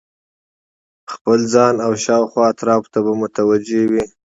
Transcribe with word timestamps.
د 1.03 1.05
خپل 1.13 1.39
ځان 1.53 1.75
او 1.85 1.91
شاوخوا 2.03 2.43
اطرافو 2.51 2.91
ته 2.93 2.99
به 3.05 3.13
متوجه 3.21 3.81
وي 3.91 4.03